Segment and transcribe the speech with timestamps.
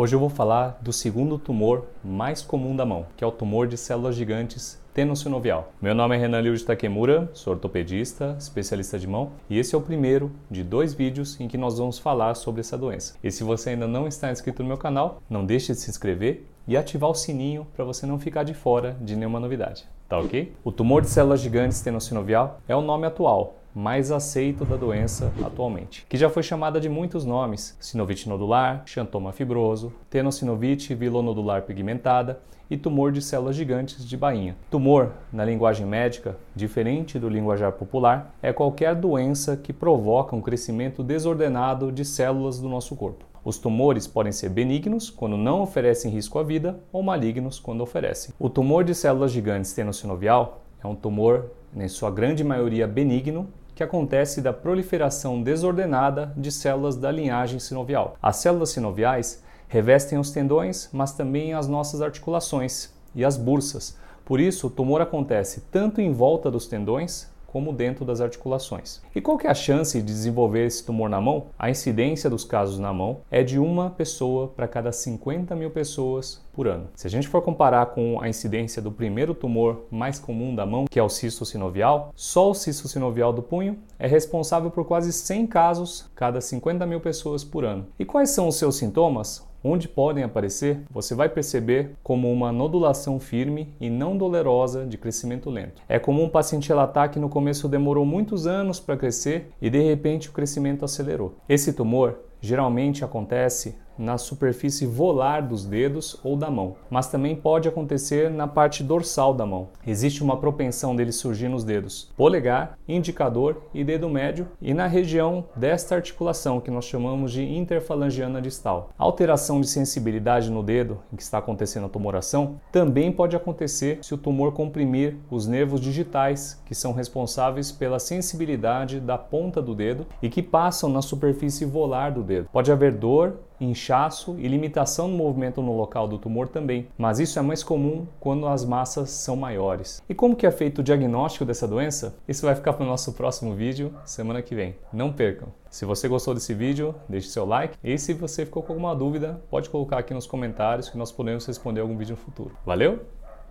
[0.00, 3.66] Hoje eu vou falar do segundo tumor mais comum da mão, que é o tumor
[3.66, 5.72] de células gigantes tenossinovial.
[5.82, 9.78] Meu nome é Renan Liu de Takemura, sou ortopedista, especialista de mão, e esse é
[9.78, 13.16] o primeiro de dois vídeos em que nós vamos falar sobre essa doença.
[13.24, 16.46] E se você ainda não está inscrito no meu canal, não deixe de se inscrever
[16.68, 19.86] e ativar o sininho para você não ficar de fora de nenhuma novidade.
[20.06, 20.52] Tá ok?
[20.62, 26.04] O tumor de células gigantes tenossinovial é o nome atual, mais aceito da doença atualmente,
[26.08, 32.76] que já foi chamada de muitos nomes: sinovite nodular, xantoma fibroso, tenossinovite vilonodular pigmentada e
[32.76, 34.56] tumor de células gigantes de bainha.
[34.70, 41.02] Tumor, na linguagem médica, diferente do linguajar popular, é qualquer doença que provoca um crescimento
[41.02, 43.24] desordenado de células do nosso corpo.
[43.48, 48.34] Os tumores podem ser benignos, quando não oferecem risco à vida, ou malignos, quando oferecem.
[48.38, 53.82] O tumor de células gigantes tenossinovial é um tumor, em sua grande maioria, benigno, que
[53.82, 58.18] acontece da proliferação desordenada de células da linhagem sinovial.
[58.20, 63.96] As células sinoviais revestem os tendões, mas também as nossas articulações e as bursas.
[64.26, 69.02] Por isso, o tumor acontece tanto em volta dos tendões como dentro das articulações.
[69.12, 71.46] E qual que é a chance de desenvolver esse tumor na mão?
[71.58, 76.40] A incidência dos casos na mão é de uma pessoa para cada 50 mil pessoas
[76.58, 76.88] por ano.
[76.96, 80.86] Se a gente for comparar com a incidência do primeiro tumor mais comum da mão,
[80.90, 85.12] que é o cisto sinovial, só o cisto sinovial do punho é responsável por quase
[85.12, 87.86] 100 casos cada 50 mil pessoas por ano.
[87.96, 89.46] E quais são os seus sintomas?
[89.62, 95.50] onde podem aparecer, você vai perceber como uma nodulação firme e não dolorosa de crescimento
[95.50, 95.82] lento.
[95.88, 99.80] É comum o paciente relatar que no começo demorou muitos anos para crescer e de
[99.80, 101.34] repente o crescimento acelerou.
[101.48, 107.68] Esse tumor geralmente acontece na superfície volar dos dedos ou da mão, mas também pode
[107.68, 109.68] acontecer na parte dorsal da mão.
[109.86, 115.44] Existe uma propensão dele surgir nos dedos polegar, indicador e dedo médio e na região
[115.56, 118.90] desta articulação que nós chamamos de interfalangiana distal.
[118.98, 123.98] A alteração de sensibilidade no dedo em que está acontecendo a tumoração também pode acontecer
[124.02, 129.74] se o tumor comprimir os nervos digitais que são responsáveis pela sensibilidade da ponta do
[129.74, 132.48] dedo e que passam na superfície volar do dedo.
[132.52, 137.38] Pode haver dor, inchaço e limitação no movimento no local do tumor também, mas isso
[137.38, 140.02] é mais comum quando as massas são maiores.
[140.08, 142.16] E como que é feito o diagnóstico dessa doença?
[142.26, 144.74] Isso vai ficar para o nosso próximo vídeo semana que vem.
[144.92, 145.48] Não percam!
[145.70, 149.40] Se você gostou desse vídeo, deixe seu like e se você ficou com alguma dúvida,
[149.50, 152.56] pode colocar aqui nos comentários que nós podemos responder algum vídeo no futuro.
[152.64, 153.00] Valeu?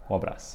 [0.10, 0.46] Um abraço!